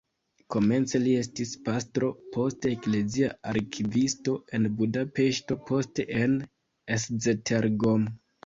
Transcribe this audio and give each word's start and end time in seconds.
Komence 0.53 0.99
li 1.03 1.11
estis 1.23 1.51
pastro, 1.67 2.09
poste 2.37 2.71
eklezia 2.77 3.29
arkivisto 3.51 4.35
en 4.59 4.67
Budapeŝto, 4.81 5.61
poste 5.71 6.11
en 6.25 6.37
Esztergom. 6.99 8.11